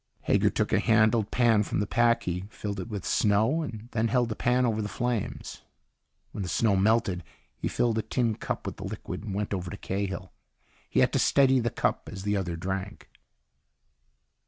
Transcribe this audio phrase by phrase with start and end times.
[0.21, 2.23] Hager took a handled pan from the pack.
[2.23, 5.61] He filled it with snow and then held the pan over the flames.
[6.31, 7.23] When the snow melted,
[7.55, 10.33] he filled a tin cup with the liquid and went over to Cahill.
[10.89, 13.11] He had to steady the cup as the other drank.